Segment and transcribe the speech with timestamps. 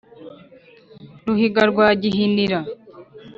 [1.25, 2.59] ruhiga rwa gihinira